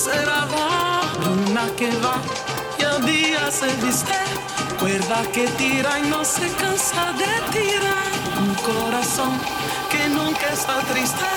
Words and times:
ser 0.00 0.28
avant 0.30 1.24
Luna 1.24 1.66
que 1.76 1.90
va 2.02 2.16
y 2.78 2.82
el 2.90 3.04
día 3.04 3.50
se 3.50 3.68
viste 3.84 4.18
Cuerda 4.78 5.20
que 5.34 5.46
tira 5.58 5.98
y 5.98 6.08
no 6.08 6.24
se 6.24 6.48
cansa 6.52 7.12
de 7.20 7.32
tirar. 7.52 8.10
Un 8.44 8.54
corazón 8.70 9.32
que 9.90 10.08
nunca 10.08 10.46
está 10.58 10.80
triste 10.90 11.30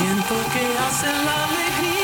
Viento 0.00 0.36
que 0.52 0.64
hace 0.84 1.10
la 1.26 1.36
alegría. 1.48 1.97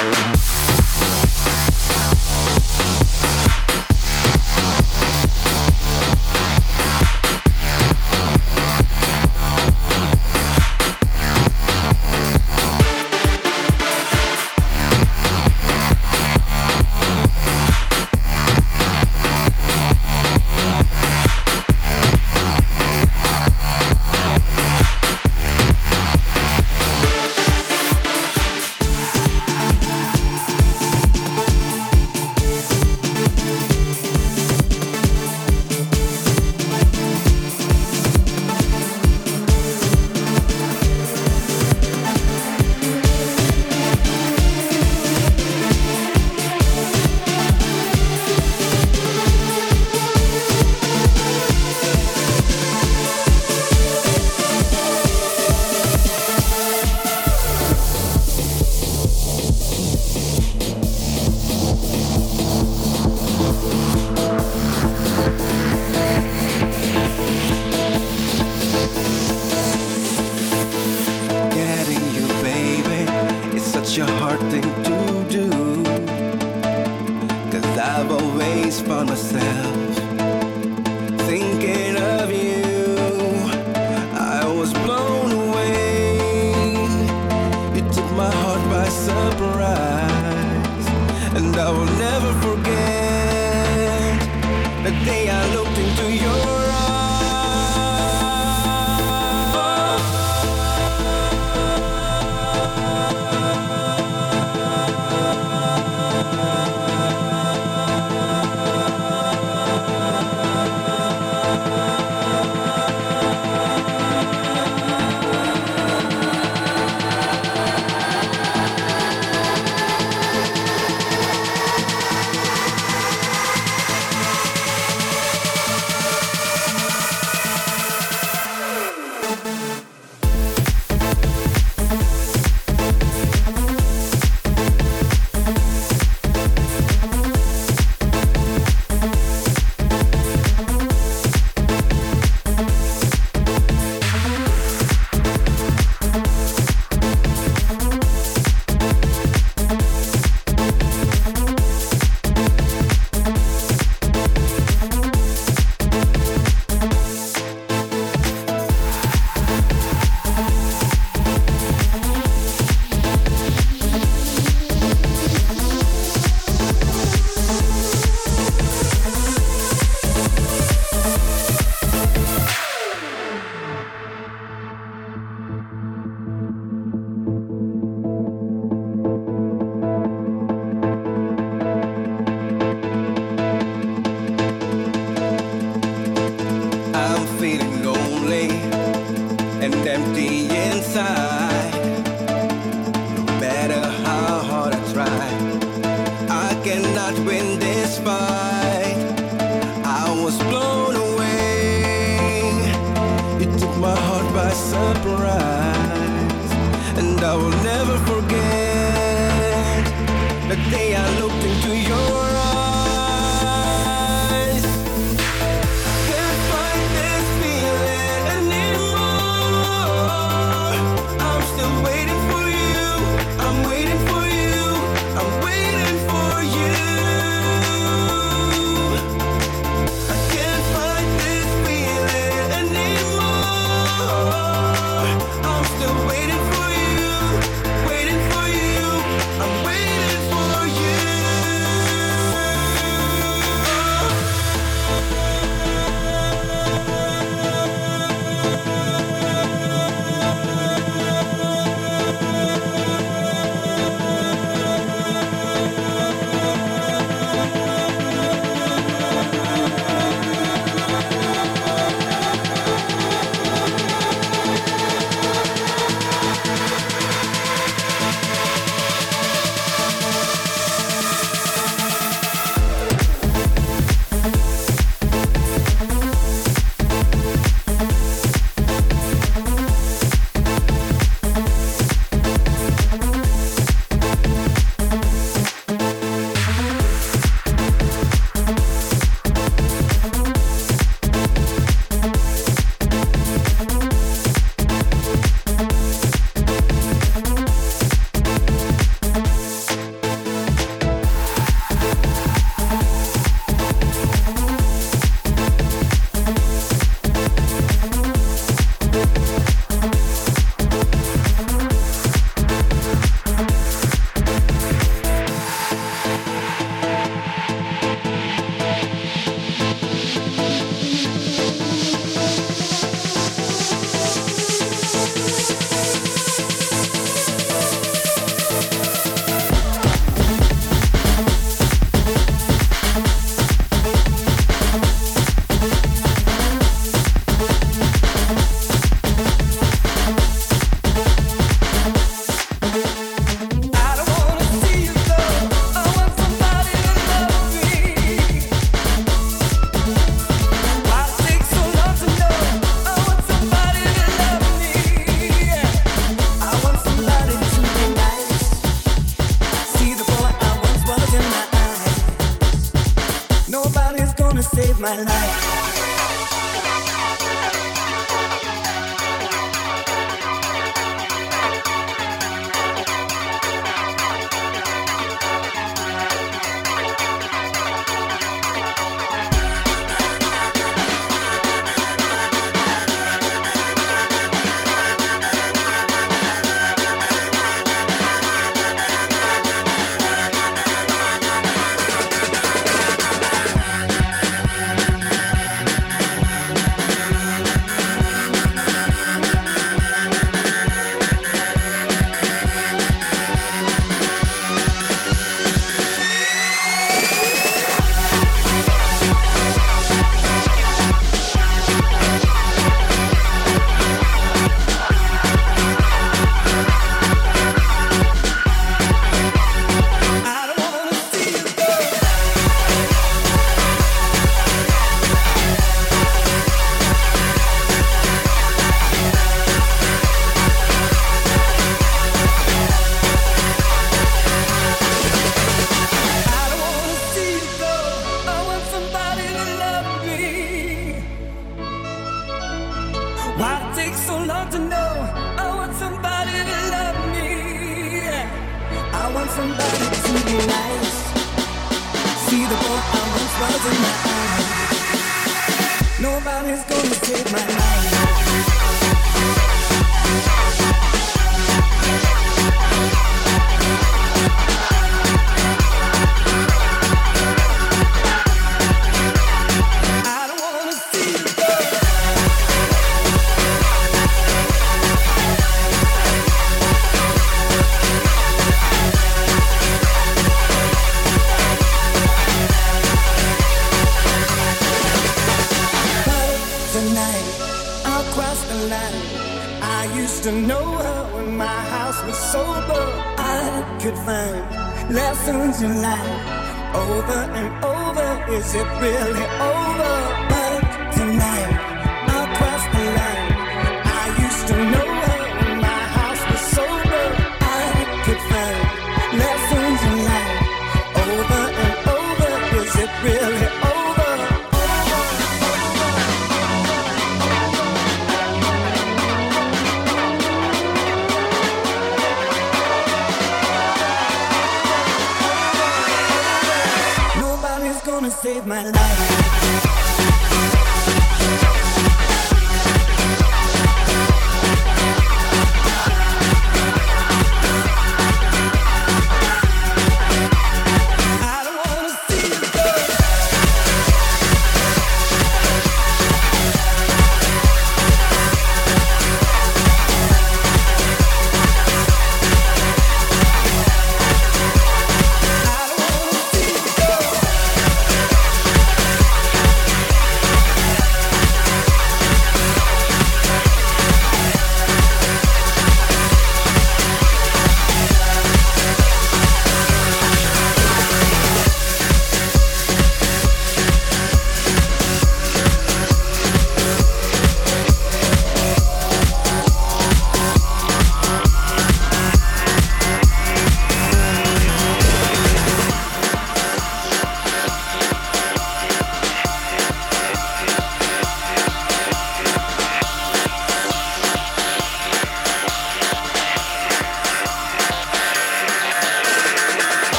Bye. 0.00 0.59